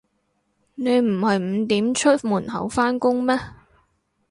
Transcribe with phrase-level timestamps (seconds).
[0.73, 3.39] 你唔係五點出門口返工咩